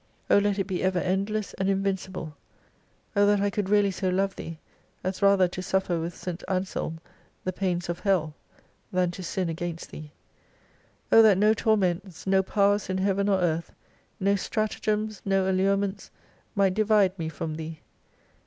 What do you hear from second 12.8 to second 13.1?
in